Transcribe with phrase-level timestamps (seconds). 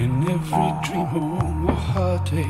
[0.00, 2.46] In every dream home a heartache.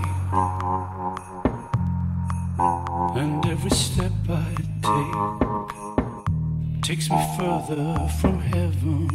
[3.16, 5.38] And every step I take
[6.82, 9.08] Takes me further from heaven.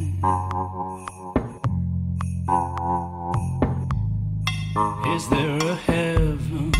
[5.15, 6.71] Is there a heaven?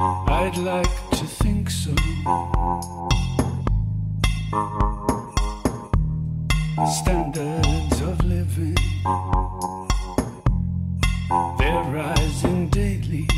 [0.00, 1.94] I'd like to think so
[6.74, 8.74] Standards of living.
[11.56, 13.28] They're rising daily.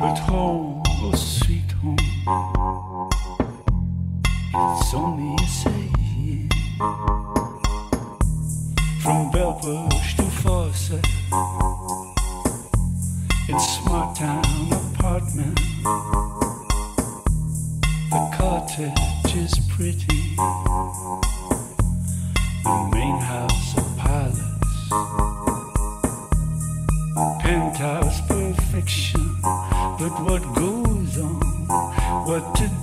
[0.00, 1.96] But home, oh sweet home
[4.52, 6.50] It's only a saying.
[9.00, 11.06] From Bellbush to Fawcett
[13.48, 15.56] In Smart Town apartment
[18.10, 19.19] The cottage
[19.52, 20.36] is pretty.
[22.64, 24.40] The main house a palace
[27.40, 29.36] Penthouse perfection.
[29.42, 31.40] But what goes on?
[32.26, 32.79] What to do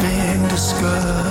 [0.00, 1.22] being discovered.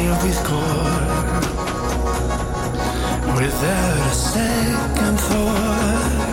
[0.00, 1.42] He'll be caught
[3.36, 6.29] without a second thought.